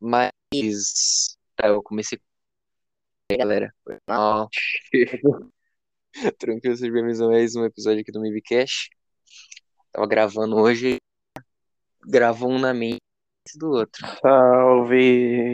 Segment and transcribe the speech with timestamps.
[0.00, 0.30] Mas
[1.56, 2.18] tá, eu comecei
[3.30, 3.74] galera.
[4.06, 4.48] Não.
[6.38, 8.90] Tranquilo, seja bem-vindo a mais um episódio aqui do Mibcast.
[9.90, 10.98] Tava gravando hoje,
[12.06, 13.00] gravou um na mente
[13.56, 14.06] do outro.
[14.20, 15.46] Salve!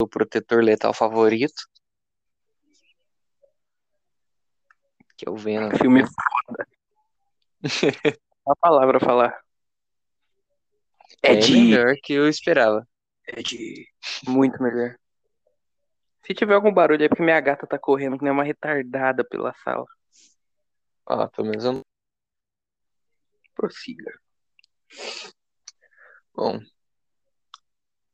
[0.00, 1.73] O protetor letal favorito.
[5.16, 5.70] Que é o Venom.
[5.76, 6.66] Filme foda.
[8.48, 9.40] a palavra a falar.
[11.22, 11.52] É, É de.
[11.52, 12.86] melhor que eu esperava.
[13.26, 13.88] É de.
[14.26, 14.96] Muito melhor.
[16.26, 19.54] Se tiver algum barulho é porque minha gata tá correndo que nem uma retardada pela
[19.62, 19.86] sala.
[21.06, 21.82] Ah, pelo menos eu não.
[23.54, 24.10] Prossiga.
[26.34, 26.56] Bom.
[26.56, 26.60] O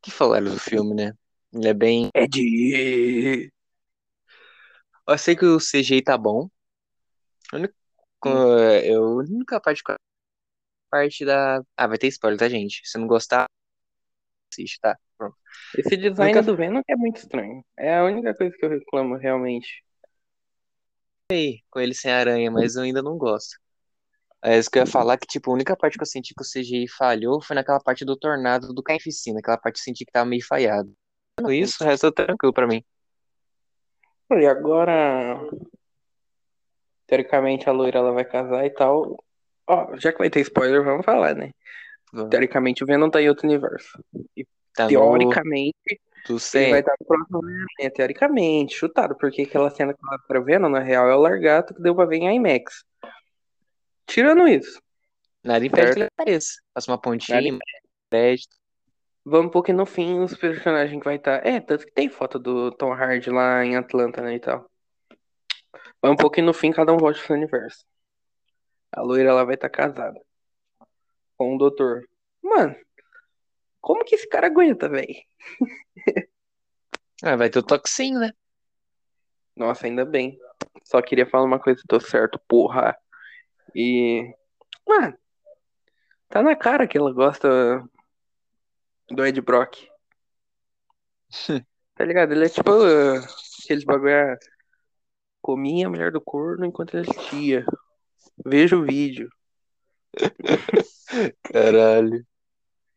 [0.02, 1.12] que falaram do filme, né?
[1.52, 2.10] Ele é bem.
[2.14, 3.52] É de.
[5.06, 6.48] Eu sei que o CGI tá bom.
[7.52, 7.74] A única,
[8.84, 9.82] eu, a única parte,
[10.90, 11.62] parte da.
[11.76, 12.80] Ah, vai ter spoiler, tá, gente?
[12.84, 13.46] Se não gostar,
[14.52, 14.98] assiste, tá?
[15.16, 15.36] Pronto.
[15.76, 17.64] Esse design Nunca- do Venom é muito estranho.
[17.78, 19.84] É a única coisa que eu reclamo realmente.
[21.32, 23.56] Ei, com ele sem aranha, mas eu ainda não gosto.
[24.42, 26.42] É isso que eu ia falar, que tipo, a única parte que eu senti que
[26.42, 30.04] o CGI falhou foi naquela parte do tornado do Carnificina, aquela parte que eu senti
[30.04, 30.92] que tava meio falhado.
[31.48, 32.82] Isso, o resto tá tranquilo pra mim.
[34.32, 35.40] E agora.
[37.10, 39.16] Teoricamente a loira ela vai casar e tal.
[39.66, 41.50] Ó, já que vai ter spoiler, vamos falar, né?
[42.30, 43.98] Teoricamente o Venom tá em outro universo.
[44.76, 45.74] Tá no Teoricamente,
[46.28, 46.70] do ele 100.
[46.70, 50.78] vai estar no próximo Homem-Aranha, teoricamente, chutado, porque aquela cena que ela tá vendo, na
[50.78, 52.84] real, é o largato que deu pra ver em IMAX.
[54.06, 54.80] Tirando isso,
[55.42, 56.60] Nada impede que ele apareça.
[56.72, 57.58] Faça uma pontinha,
[58.08, 58.56] crédito.
[59.24, 61.44] vamos pouquinho no fim, os personagens que vai estar.
[61.44, 64.69] É, tanto que tem foto do Tom Hardy lá em Atlanta, né, e tal.
[66.02, 67.84] Vamos um pouquinho no fim, cada um volta pro seu universo.
[68.92, 70.20] A loira ela vai estar casada
[71.36, 72.08] com o doutor.
[72.42, 72.76] Mano,
[73.80, 75.14] como que esse cara aguenta, velho?
[77.22, 78.32] Ah, vai ter o toxinho, né?
[79.54, 80.38] Nossa, ainda bem.
[80.84, 82.96] Só queria falar uma coisa, tô certo, porra.
[83.74, 84.34] E.
[84.88, 85.14] Mano,
[86.30, 87.86] tá na cara que ela gosta
[89.10, 89.86] do Ed Brock.
[91.94, 92.32] Tá ligado?
[92.32, 92.70] Ele é tipo
[93.62, 94.38] aqueles bagulho.
[95.40, 97.64] Comia a mulher do corno enquanto ele assistia.
[98.44, 99.30] Veja o vídeo.
[101.44, 102.26] Caralho.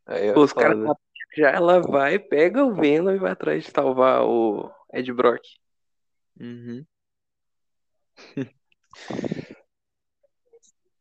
[0.05, 0.99] Aí é Os caras foda.
[1.35, 5.41] já ela vai, pega o Venom e vai atrás de salvar o Ed Brock.
[6.39, 6.85] Uhum.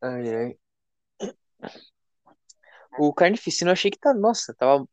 [0.00, 0.58] Ai, ai.
[2.98, 4.12] O Carnificina eu achei que tá.
[4.12, 4.84] Nossa, tava.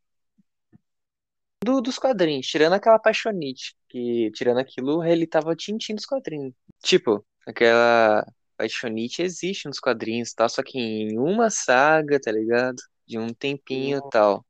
[1.70, 6.52] Do, dos quadrinhos, tirando aquela paixonite, que tirando aquilo, ele tava tintim dos quadrinhos.
[6.82, 8.26] Tipo, aquela
[8.56, 10.48] paixonite existe nos quadrinhos, tá?
[10.48, 12.76] Só que em uma saga, tá ligado?
[13.06, 14.44] De um tempinho e tal.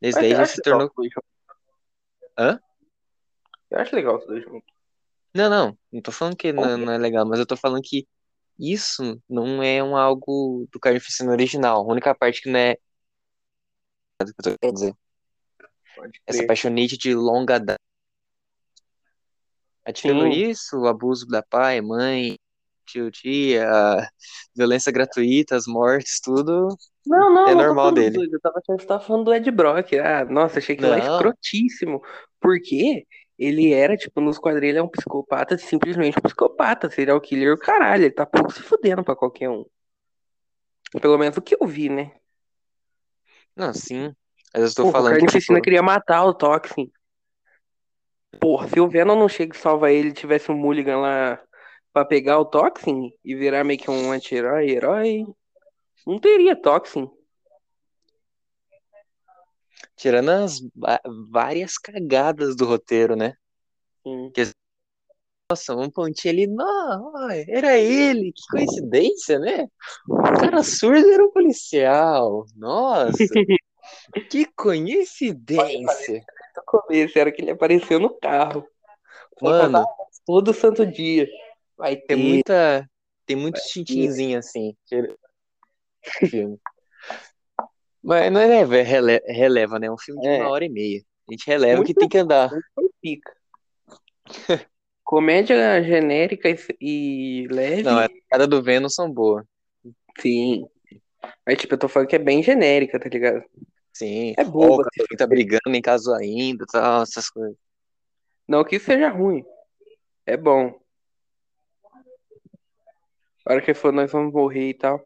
[0.00, 0.90] Daí eu já se tornou.
[2.38, 2.58] Hã?
[3.70, 4.72] Eu acho legal os dois juntos.
[5.34, 8.08] Não, não, não tô falando que não, não é legal, mas eu tô falando que
[8.58, 11.82] isso não é um algo do Carnificina original.
[11.82, 12.76] A única parte que não é.
[14.22, 14.94] o que eu tô querendo dizer.
[16.26, 17.78] Essa paixonite de longa data.
[19.84, 20.32] Atirando Sim.
[20.32, 22.38] isso, o abuso da pai, mãe,
[22.84, 23.66] tio, tia,
[24.54, 26.76] violência gratuita, as mortes, tudo.
[27.06, 28.28] Não, não, É não normal dele.
[28.30, 29.94] Eu tava achando que você tava falando do Ed Brock.
[29.94, 31.02] Ah, nossa, achei que lá Não.
[31.02, 32.02] escrotíssimo.
[32.38, 33.06] Porque
[33.38, 37.58] ele era, tipo, nos quadrinhos, ele é um psicopata, simplesmente um psicopata, serial killer, o
[37.58, 38.04] caralho.
[38.04, 39.64] Ele tá pouco se fudendo pra qualquer um.
[41.00, 42.12] Pelo menos o que eu vi, né?
[43.56, 44.14] Não, sim.
[44.54, 46.90] Mas eu tô Porra, o falando que, Carnificina tipo, queria matar o Toxin.
[48.40, 51.42] Porra, se o Venom não chega e salva ele tivesse um Mulligan lá
[51.92, 55.26] pra pegar o Toxin e virar meio que um anti-herói, herói,
[56.06, 57.10] não teria Toxin.
[59.98, 60.60] tirando as
[61.30, 63.34] várias cagadas do roteiro, né?
[64.02, 64.32] Sim.
[65.50, 67.12] Nossa, um pontinho ali, não,
[67.48, 69.66] era ele, que coincidência, né?
[70.06, 72.44] O cara surdo era um policial.
[72.54, 73.16] Nossa,
[74.30, 76.24] que coincidência.
[76.56, 78.66] No começo era que ele apareceu no carro.
[79.40, 79.84] Mano,
[80.26, 81.28] todo santo dia.
[81.76, 82.06] Vai ter.
[82.08, 82.90] tem muita,
[83.24, 84.74] tem muito tintinzinho assim.
[86.28, 86.58] Filme.
[88.02, 89.86] Mas não é rele- rele- releva, né?
[89.86, 90.40] É um filme de É.
[90.40, 91.02] uma hora e meia.
[91.28, 92.50] A gente releva Muito que tem que andar.
[93.02, 93.32] Pica.
[95.04, 97.82] Comédia genérica e- e leve.
[97.82, 99.44] Não, a cara do Venom são boas.
[100.20, 100.66] Sim.
[101.46, 103.42] Mas, tipo, eu tô falando que é bem genérica, tá ligado?
[103.98, 104.32] Sim.
[104.38, 104.76] É boa.
[104.76, 107.56] o cachorro tá brigando em casa ainda, tal, essas coisas.
[108.46, 109.44] Não que seja ruim.
[110.24, 110.80] É bom.
[113.44, 115.04] A hora que for, nós vamos morrer e tal.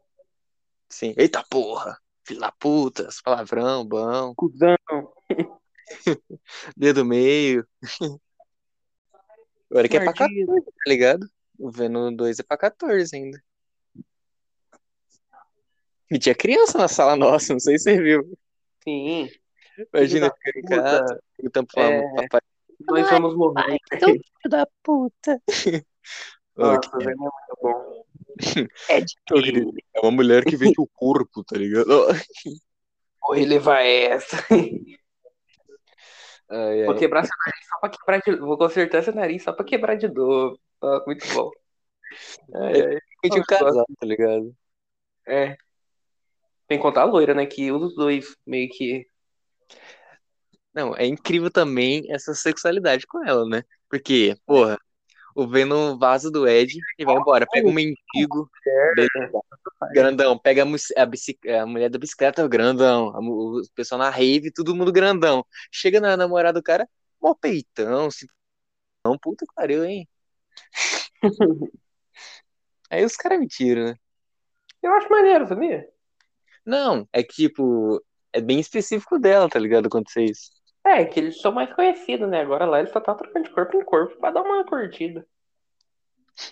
[0.89, 1.15] Sim.
[1.17, 1.97] Eita porra!
[2.23, 4.35] Filho da puta, palavrão, bom.
[4.35, 4.77] Cusão.
[6.77, 7.67] Dedo meio.
[9.71, 10.45] Agora que é pra Martinho.
[10.45, 11.27] 14, tá ligado?
[11.57, 13.43] O Venom 2 é pra 14 ainda.
[16.11, 18.37] E tinha criança na sala nossa, não sei se você viu.
[18.83, 19.29] Sim.
[19.93, 22.15] Imagina ficar em casa, perguntando pro É.
[22.15, 22.41] papai.
[22.81, 23.79] Nós vamos morrer.
[23.91, 25.41] Então, filho da puta.
[26.55, 28.03] Nossa, velho, é muito bom.
[28.89, 29.15] É de?
[29.93, 31.87] É uma mulher que vende o corpo, tá ligado?
[33.21, 34.37] Vou relevar essa.
[36.49, 36.99] Ai, Vou ai.
[36.99, 40.07] quebrar seu nariz só pra quebrar de Vou consertar seu nariz só pra quebrar de
[40.07, 40.59] novo.
[40.81, 41.51] Ah, muito bom.
[42.55, 42.97] Ai, ai.
[43.23, 44.53] Vende um casal, tá ligado?
[45.25, 45.47] É.
[45.49, 45.57] Tem
[46.77, 47.45] que contar a loira, né?
[47.45, 49.05] Que os dois meio que.
[50.73, 53.63] Não, é incrível também essa sexualidade com ela, né?
[53.89, 54.77] Porque, porra,
[55.35, 57.45] o Venom vaza do Ed e vai embora.
[57.51, 58.49] Pega um mendigo,
[59.93, 60.37] grandão.
[60.37, 63.09] Pega a, a mulher da bicicleta, grandão.
[63.09, 65.45] O pessoal na rave, todo mundo grandão.
[65.71, 66.87] Chega na namorada do cara,
[67.21, 68.09] mó peitão.
[69.05, 70.07] Não, puta que pariu, hein?
[72.89, 73.95] Aí os caras me tiram, né?
[74.81, 75.92] Eu acho maneiro, sabia?
[76.65, 78.01] Não, é que, tipo,
[78.31, 79.87] é bem específico dela, tá ligado?
[79.87, 80.51] Acontecer isso.
[80.85, 82.41] É, que eles são mais conhecidos, né?
[82.41, 85.25] Agora lá eles só tá trocando de corpo em corpo pra dar uma curtida.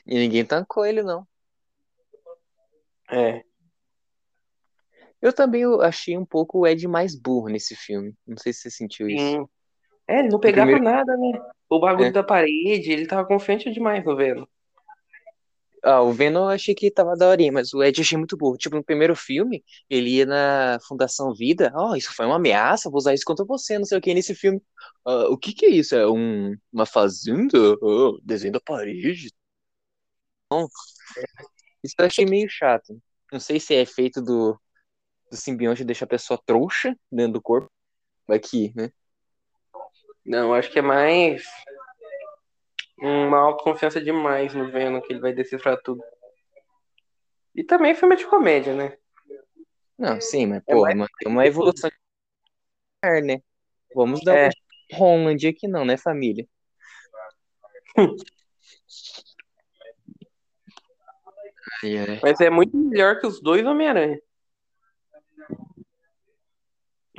[0.05, 1.27] E ninguém tancou ele, não.
[3.09, 3.43] É.
[5.21, 8.15] Eu também achei um pouco o Ed mais burro nesse filme.
[8.25, 9.23] Não sei se você sentiu isso.
[9.23, 9.45] Sim.
[10.07, 11.31] É, ele não pegava primeiro- nada, né?
[11.69, 12.11] O bagulho É.
[12.11, 14.45] da parede, ele tava confiante demais no Venom.
[15.83, 18.57] Ah, o Venom eu achei que tava daorinha, mas o Ed eu achei muito burro.
[18.57, 21.71] Tipo, no primeiro filme, ele ia na Fundação Vida.
[21.75, 24.13] Ó, isso foi uma ameaça, vou usar isso contra você, não sei o que.
[24.13, 24.61] Nesse filme,
[25.05, 25.95] "Ah, o que que é isso?
[25.95, 27.57] É um, uma fazenda?
[27.81, 29.29] Oh, desenho da parede.
[30.51, 30.67] Não.
[31.83, 32.99] Isso eu achei meio chato.
[33.31, 34.59] Não sei se é efeito do,
[35.31, 37.71] do simbionte deixar a pessoa trouxa dentro do corpo.
[38.29, 38.91] Aqui, né?
[40.25, 41.43] Não, acho que é mais
[43.01, 46.01] uma autoconfiança demais no Venom, que ele vai decifrar tudo.
[47.55, 48.97] E também filme de comédia, né?
[49.97, 51.95] Não, sim, mas, É porra, mais- mano, tem uma evolução de
[53.23, 53.41] né?
[53.95, 54.49] Vamos dar É.
[54.49, 54.55] de
[54.93, 56.47] Holland aqui não, né, família?
[61.83, 62.19] Ai, ai.
[62.21, 64.19] Mas é muito melhor que os dois Homem-Aranha.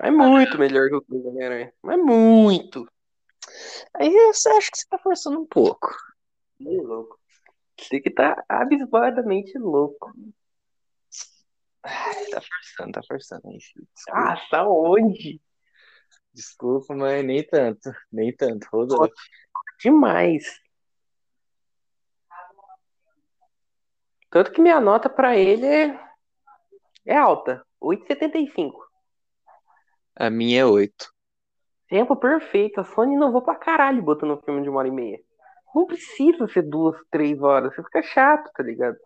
[0.01, 1.73] É muito melhor que os dois Homem-Aranha.
[1.83, 2.87] Mas muito.
[3.95, 5.95] Aí eu acho que você tá forçando um pouco.
[6.59, 7.19] Que louco.
[7.79, 10.13] Você que tá abismadamente louco.
[11.83, 13.43] Ai, Tá forçando, tá forçando.
[14.11, 15.41] Ah, tá onde?
[16.33, 17.91] desculpa, mas nem tanto.
[18.11, 18.67] Nem tanto.
[19.81, 20.61] Demais.
[24.31, 26.01] Tanto que minha nota pra ele é,
[27.05, 27.67] é alta.
[27.83, 28.73] 8,75.
[30.17, 31.13] A minha é 8.
[31.93, 32.81] Tempo perfeito.
[32.81, 35.21] A Sony inovou pra caralho botando um filme de uma hora e meia.
[35.75, 37.75] Não precisa ser duas, três horas.
[37.75, 38.97] Você fica chato, tá ligado?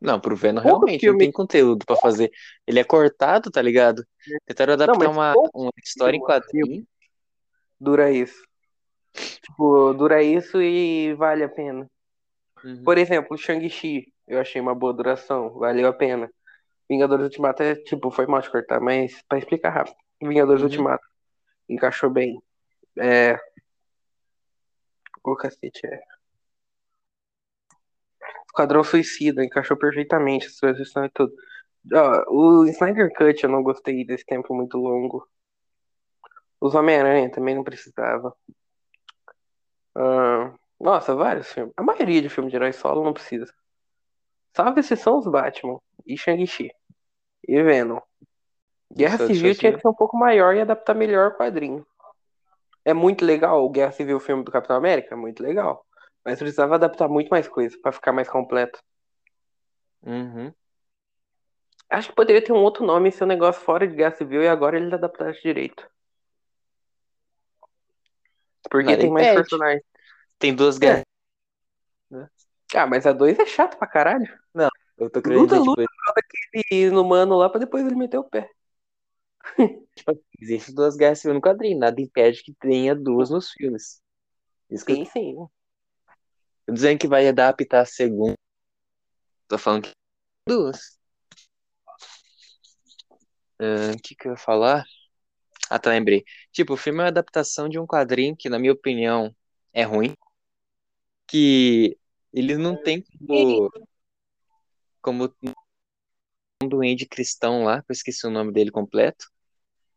[0.00, 2.30] Não, pro Venom Pouco realmente não filme- tem conteúdo pra fazer.
[2.66, 4.02] Ele é cortado, tá ligado?
[4.46, 6.86] Tentaram adaptar mas uma, uma história em quadrinho.
[7.78, 8.42] Dura isso.
[9.12, 11.86] Tipo, dura isso e vale a pena.
[12.64, 12.84] Uhum.
[12.84, 16.30] Por exemplo, Shang-Chi, eu achei uma boa duração, valeu a pena.
[16.88, 19.96] Vingadores Ultimato é, tipo, foi mal de cortar, mas pra explicar rápido.
[20.22, 20.68] Vingadores Uhum.
[20.68, 21.06] Ultimato
[21.68, 22.42] encaixou bem.
[22.98, 23.38] É.
[25.22, 26.00] O cacete é.
[28.46, 31.32] Esquadrão Suicida encaixou perfeitamente, a transição e tudo.
[31.92, 35.26] Ó, o Snyder Cut eu não gostei desse tempo muito longo.
[36.60, 38.34] Os Homem-Aranha também não precisava.
[39.94, 41.72] Ah, nossa, vários filmes.
[41.76, 43.52] A maioria de filmes de herói solo não precisa.
[44.54, 46.70] Salve exceção os Batman e Shang-Chi.
[47.46, 48.00] E Venom.
[48.92, 51.86] Guerra Só- Civil só- tinha que ser um pouco maior e adaptar melhor o quadrinho.
[52.84, 55.84] É muito legal o Guerra Civil, o filme do Capitão América, muito legal.
[56.24, 58.78] Mas precisava adaptar muito mais coisa pra ficar mais completo.
[60.02, 60.52] Uhum.
[61.90, 64.48] Acho que poderia ter um outro nome ser um negócio fora de Guerra Civil e
[64.48, 65.88] agora eles adaptaram direito.
[68.70, 69.42] Porque tem mais impede.
[69.42, 69.82] personagens.
[70.38, 71.04] Tem duas guerras.
[72.74, 74.28] Ah, mas a 2 é chato pra caralho.
[74.98, 75.82] Eu tô querendo Luta, dizer, luta.
[75.82, 78.50] tipo, E no mano lá pra depois ele meter o pé.
[80.40, 81.78] Existe duas guerras civis no quadrinho.
[81.78, 84.00] Nada impede que tenha duas nos filmes.
[84.70, 85.34] Isso que eu Sim, sim.
[86.66, 88.34] tô dizendo que vai adaptar a segunda.
[89.46, 89.92] Tô falando que
[90.46, 90.98] duas.
[93.58, 94.84] O que que eu ia falar?
[95.70, 96.24] Ah, tá, lembrei.
[96.52, 99.34] Tipo, o filme é uma adaptação de um quadrinho que, na minha opinião,
[99.72, 100.14] é ruim.
[101.26, 101.98] Que
[102.32, 103.70] ele não tem como.
[105.02, 105.34] como
[106.62, 109.26] um duende cristão lá, que eu esqueci o nome dele completo.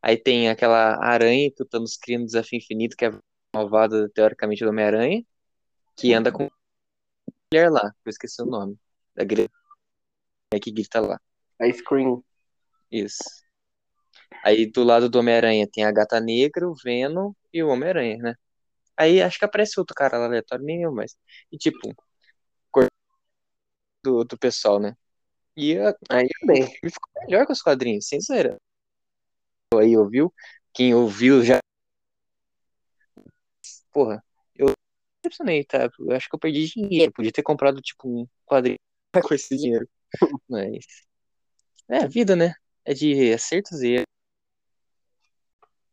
[0.01, 3.11] Aí tem aquela aranha que o Thanos cria no Desafio Infinito, que é
[3.53, 5.23] malvada, teoricamente, do Homem-Aranha,
[5.95, 6.49] que anda com
[7.53, 8.77] mulher lá, eu esqueci o nome.
[9.15, 9.51] Da grega
[10.61, 11.19] que grita lá.
[11.59, 12.23] A Scream.
[12.91, 13.23] Isso.
[14.43, 18.35] Aí do lado do Homem-Aranha tem a Gata Negra, o Venom e o Homem-Aranha, né?
[18.97, 21.15] Aí acho que aparece outro cara lá aleatório, nem eu, mas.
[21.51, 21.93] E tipo,
[24.03, 24.95] do, do pessoal, né?
[25.55, 26.67] E a, Aí bem.
[26.67, 28.57] ficou melhor com os quadrinhos, sincero.
[29.79, 30.33] Aí ouviu?
[30.73, 31.59] Quem ouviu já.
[33.91, 34.23] Porra,
[34.55, 34.73] eu
[35.23, 35.89] decepcionei, tá?
[35.99, 37.11] Eu acho que eu perdi dinheiro.
[37.13, 38.77] Podia ter comprado, tipo, um quadrinho
[39.29, 39.87] com esse dinheiro.
[40.47, 40.85] Mas.
[41.89, 42.53] É a vida, né?
[42.85, 44.03] É de acertos e.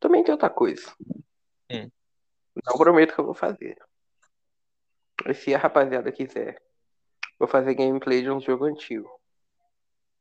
[0.00, 0.94] Também tem outra coisa.
[1.70, 1.90] Hum.
[2.64, 3.76] Não prometo que eu vou fazer.
[5.34, 6.60] Se a rapaziada quiser,
[7.38, 9.17] vou fazer gameplay de um jogo antigo.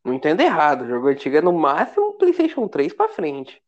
[0.07, 3.61] Não entenda errado, jogo antigo é no máximo PlayStation 3 pra frente.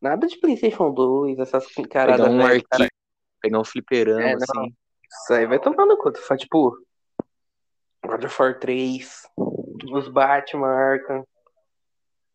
[0.00, 2.54] Nada de PlayStation 2, essas Pegar caradas um cara.
[2.54, 2.90] arquivo,
[3.40, 4.62] pegar um fliperama, É, não.
[4.64, 4.74] assim.
[5.08, 6.20] Isso aí vai tomando conta.
[6.22, 6.76] Faz tipo
[8.04, 9.22] God of War 3,
[9.92, 11.24] os Batman, Arkham,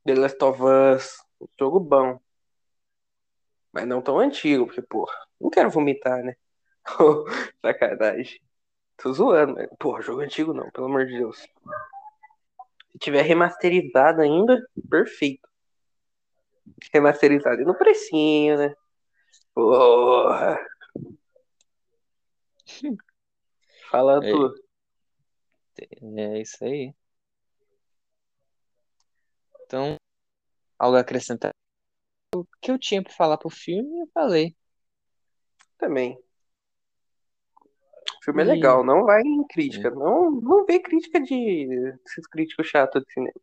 [0.05, 1.17] The Last of Us,
[1.59, 2.21] jogo bom.
[3.73, 6.35] Mas não tão antigo, porque, porra, não quero vomitar, né?
[7.61, 8.39] Sacanagem.
[8.95, 11.45] Tô zoando, mas, porra, jogo antigo não, pelo amor de Deus.
[12.91, 15.47] Se tiver remasterizado ainda, perfeito.
[16.93, 18.73] Remasterizado e no precinho, né?
[19.53, 20.59] Porra.
[23.89, 24.31] Fala É.
[24.31, 24.53] tu.
[26.17, 26.93] É isso aí.
[29.65, 29.95] Então,
[30.77, 31.51] algo a acrescentar?
[32.35, 34.55] O que eu tinha pra falar pro filme, eu falei.
[35.77, 36.21] Também.
[38.21, 39.89] O filme é E- legal, não vai em crítica.
[39.91, 41.35] Não, não vê crítica de
[42.05, 43.33] esses críticos chatos de cinema.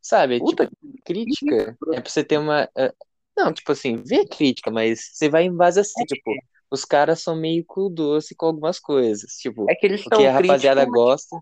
[0.00, 0.72] Sabe, é Puta tipo,
[1.04, 2.68] crítica é pra você ter uma.
[2.76, 2.92] é,
[3.36, 6.30] Não, tipo assim, vê crítica, mas você vai em base assim, tipo,
[6.70, 9.32] os caras são meio cu doce com algumas coisas.
[9.38, 11.36] Tipo, É que eles o que a rapaziada críticos, gosta.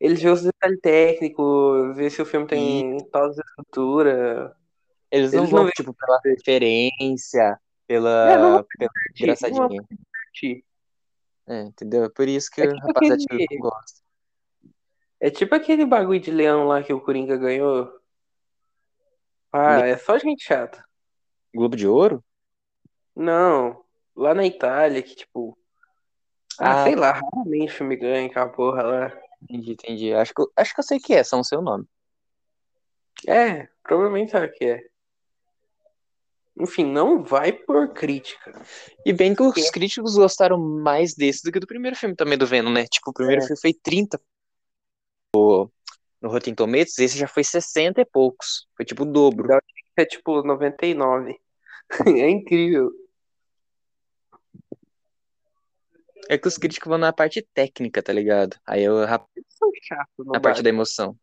[0.00, 4.54] eles vê os detalhes técnicos, vê se o filme tem tal estrutura.
[5.10, 7.58] Eles não Eles vão, não tipo, pela referência,
[8.22, 9.82] É, pela, vão pela engraçadinha.
[11.48, 12.04] É, entendeu?
[12.04, 14.00] É por isso que É o tipo rapaziada aquele- não gosta.
[15.20, 17.90] É tipo aquele bagulho de leão lá que o Coringa ganhou.
[19.52, 20.84] Ah, é só gente chata.
[21.54, 22.22] Globo de Ouro?
[23.14, 23.82] Não,
[24.14, 25.56] lá na Itália, que tipo.
[26.58, 26.84] Ah, Ah.
[26.84, 29.20] sei lá, raramente o filme ganha aquela porra lá.
[29.42, 30.12] Entendi, entendi.
[30.14, 31.86] Acho que, eu- acho que eu sei que é, só não sei o nome.
[33.26, 34.86] É, provavelmente sabe o que é.
[36.58, 38.52] Enfim, não vai por crítica.
[39.04, 42.46] E bem que os críticos gostaram mais desse do que do primeiro filme também do
[42.46, 42.86] Venom, né?
[42.86, 43.46] Tipo, o primeiro É.
[43.46, 44.18] filme foi 30
[45.34, 45.70] no,
[46.20, 48.66] no Rotten Tomatoes, esse já foi 60 e poucos.
[48.74, 49.48] Foi tipo o dobro.
[49.96, 51.36] É tipo 99.
[52.26, 52.90] É incrível.
[56.28, 58.56] É que os críticos vão na parte técnica, tá ligado?
[58.66, 61.16] Aí eu rap- Eles são chatos, não na parte da emoção.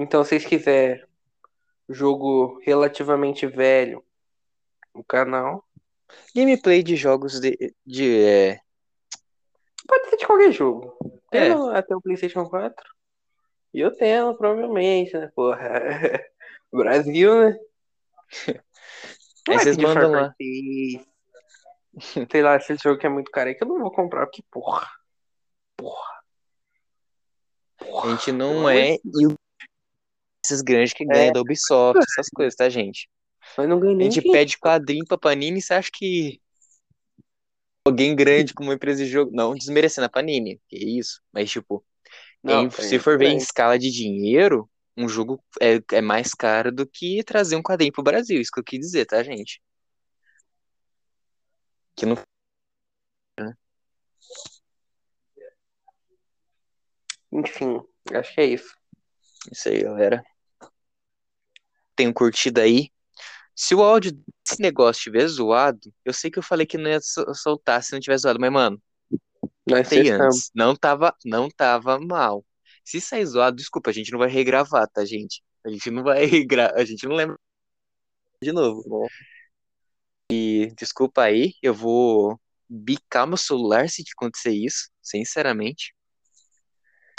[0.00, 1.04] Então, se vocês quiserem
[1.86, 4.02] jogo relativamente velho
[4.94, 5.62] no canal,
[6.34, 8.60] Gameplay de jogos de, de é,
[9.86, 10.96] pode ser de qualquer jogo.
[11.30, 11.50] É.
[11.50, 12.74] Tendo até o PlayStation 4.
[13.74, 15.30] E eu tenho, provavelmente, né?
[15.34, 15.68] Porra.
[16.72, 17.58] Brasil, né?
[18.48, 20.34] Aí vai vocês mandam lá.
[20.38, 21.04] Cry
[22.00, 22.26] 6.
[22.32, 24.42] Sei lá, esse jogo que é muito caro aí que eu não vou comprar, porque,
[24.50, 24.88] porra.
[25.76, 26.22] Porra.
[27.76, 28.08] Porra.
[28.08, 28.96] A gente não é
[30.44, 33.08] esses grandes que ganham da Ubisoft, essas coisas, tá, gente?
[33.56, 36.40] Mas não ganhei A gente pede quadrinho pra Panini, você acha que
[37.86, 39.30] alguém grande como uma empresa de jogo.
[39.34, 41.20] Não desmerecendo a Panini, que isso.
[41.32, 41.84] Mas, tipo,
[42.42, 43.42] Não, em- se for ver em grande.
[43.42, 48.02] escala de dinheiro, um jogo é, é mais caro do que trazer um quadrinho pro
[48.02, 48.40] Brasil.
[48.40, 49.60] Isso que eu quis dizer, tá, gente?
[51.96, 52.16] Que não.
[57.32, 57.80] Enfim,
[58.12, 58.74] acho que é isso.
[59.50, 60.22] Isso aí, galera.
[62.00, 62.90] Tenham curtido aí.
[63.54, 67.00] Se o áudio desse negócio estiver zoado, eu sei que eu falei que não ia
[67.00, 68.80] sol- soltar se não tiver zoado, mas, mano,
[69.68, 70.50] Nós antes.
[70.54, 72.44] Não tava, não tava mal.
[72.82, 75.42] Se sair zoado, desculpa, a gente não vai regravar, tá, gente?
[75.64, 76.72] A gente não vai regra...
[76.74, 77.36] a gente não lembra
[78.42, 79.06] de novo.
[80.32, 85.94] E desculpa aí, eu vou bicar meu celular se acontecer isso, sinceramente.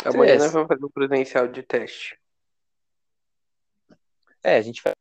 [0.04, 0.38] Amanhã É.
[0.40, 2.18] nós vamos fazer um presencial de teste.
[4.44, 4.96] É, a gente faz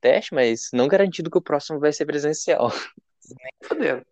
[0.00, 2.70] teste, mas não garantido que o próximo vai ser presencial.
[3.62, 4.04] Fudendo.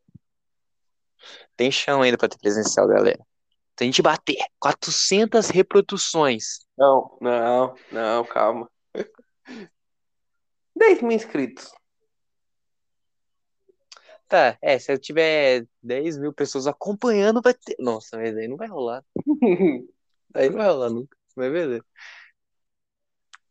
[1.56, 3.18] Tem chão ainda pra ter presencial, galera.
[3.76, 6.58] Se a gente bater 400 reproduções.
[6.76, 8.70] Não, não, não, calma.
[10.76, 11.72] 10 mil inscritos.
[14.28, 17.76] Tá, é, se eu tiver 10 mil pessoas acompanhando, vai ter.
[17.78, 19.02] Nossa, mas aí não vai rolar.
[20.34, 21.16] Aí não vai rolar nunca.
[21.34, 21.82] Vai ver.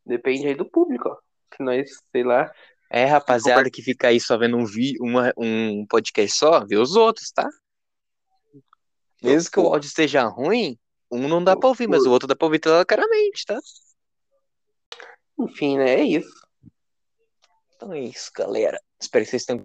[0.07, 1.17] Depende aí do público, ó.
[1.55, 2.51] Se nós, sei lá.
[2.89, 6.95] É, rapaziada que fica aí só vendo um, vi, uma, um podcast só, vê os
[6.95, 7.47] outros, tá?
[9.21, 10.77] Mesmo que o áudio esteja ruim,
[11.11, 13.59] um não dá pra ouvir, mas o outro dá pra ouvir claramente, tá?
[15.37, 15.95] Enfim, né?
[15.95, 16.47] É isso.
[17.75, 18.81] Então é isso, galera.
[18.99, 19.63] Espero que vocês tenham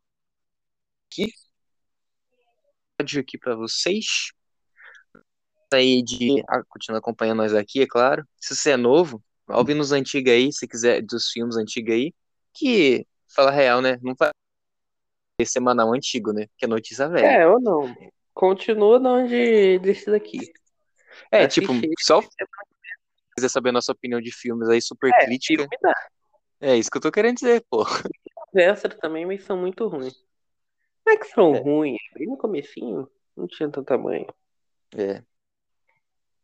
[1.10, 1.32] aqui.
[2.98, 4.32] Áudio aqui pra vocês.
[5.72, 8.26] Aí de ah, continuar acompanhando nós aqui, é claro.
[8.36, 12.14] Se você é novo, ouvir nos antigos aí, se quiser, dos filmes antigos aí.
[12.52, 13.98] Que, fala real, né?
[14.02, 14.14] Não
[15.40, 16.46] ser semanal antigo, né?
[16.56, 17.26] Que é notícia velha.
[17.26, 17.94] É, ou não.
[18.34, 20.52] Continua de onde desse daqui.
[21.30, 22.20] É, Assiste tipo, só
[23.34, 25.68] quiser saber a nossa opinião de filmes aí, super É, crítica.
[26.60, 27.82] É isso que eu tô querendo dizer, pô.
[27.82, 30.14] Os extras também, mas são muito ruins.
[31.04, 31.60] Não é que são É.
[31.60, 34.26] ruins, bem no comecinho não tinha tanto tamanho.
[34.96, 35.22] É.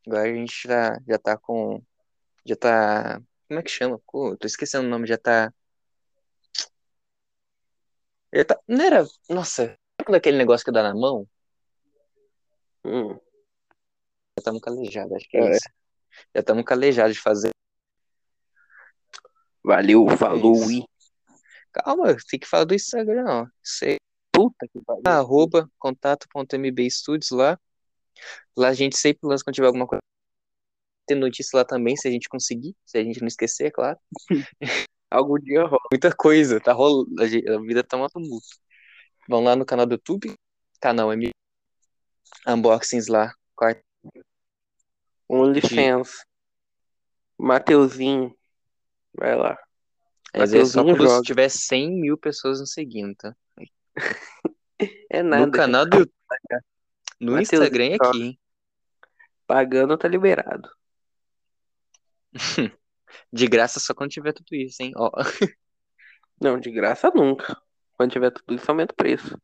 [0.07, 1.83] Agora a gente já, já tá com.
[2.49, 3.21] Já tá.
[3.47, 4.01] Como é que chama?
[4.11, 5.53] Pô, tô esquecendo o nome, já tá.
[8.33, 8.59] Já tá.
[8.67, 9.05] Não era.
[9.29, 11.29] Nossa, sabe aquele negócio que dá na mão?
[12.87, 13.11] Hum.
[13.11, 15.51] Já estamos calejados, acho que é É.
[15.57, 15.69] isso.
[16.35, 17.51] Já estamos calejados de fazer.
[19.63, 20.73] Valeu, falou isso.
[20.73, 20.87] e
[21.71, 23.47] Calma, tem que falar do Instagram, ó.
[23.63, 23.99] Sei.
[24.33, 25.03] puta que pariu.
[25.05, 27.59] Arroba contato.mb Studios lá.
[28.57, 30.01] Lá a gente sempre lança quando tiver alguma coisa.
[31.09, 33.99] Tem notícia lá também, se a gente conseguir, se a gente não esquecer, é claro.
[35.11, 35.81] Algum dia rola.
[35.91, 37.11] Muita coisa, tá rolando.
[37.19, 38.47] A vida tá uma tumulto.
[39.27, 40.35] Vão lá no canal do YouTube,
[40.81, 41.31] canal M.
[42.47, 43.33] Unboxings lá.
[43.57, 43.83] Quarta.
[45.29, 46.11] OnlyFans.
[47.39, 48.35] Mateuzinho.
[49.15, 49.59] Vai lá.
[50.37, 51.23] Mas é só quando joga.
[51.23, 53.35] tiver 100 mil pessoas nos seguindo, tá?
[55.11, 55.45] É nada.
[55.47, 56.15] No canal do YouTube.
[57.21, 58.39] No Instagram é aqui, hein?
[59.45, 60.71] Pagando tá liberado.
[63.33, 64.93] De graça só quando tiver tudo isso, hein?
[64.97, 65.11] Ó.
[66.41, 67.61] Não, de graça nunca.
[67.95, 69.37] Quando tiver tudo isso, aumenta o preço.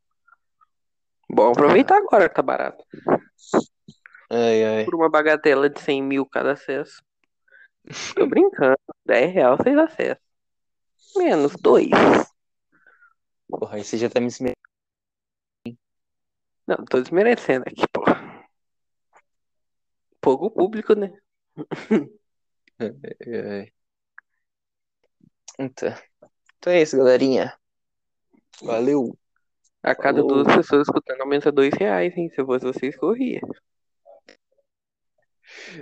[1.28, 2.84] Bom aproveitar agora que tá barato.
[4.30, 4.84] Ai, ai.
[4.84, 7.02] Por uma bagatela de 100 mil cada acesso.
[8.14, 8.78] Tô brincando.
[9.04, 10.22] 10 reais vocês acessam.
[11.16, 11.90] Menos, dois.
[13.48, 14.52] Porra, aí você já tá me esme-
[16.66, 18.02] Não, tô desmerecendo aqui, pô.
[20.20, 21.12] Pouco público, né?
[25.58, 25.94] Então.
[26.58, 27.54] Então é isso, galerinha.
[28.62, 29.16] Valeu.
[29.82, 30.42] A cada Falou.
[30.42, 32.30] duas pessoas escutando aumenta dois reais, hein?
[32.30, 33.40] Se eu fosse vocês, corria.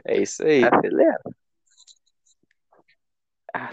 [0.05, 0.65] É isso aí.
[0.65, 1.21] Acelera.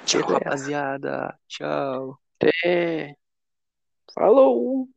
[0.05, 0.33] Tchau, Acelera.
[0.33, 1.39] rapaziada.
[1.47, 2.19] Tchau.
[2.37, 3.15] Até.
[4.13, 4.87] Falou.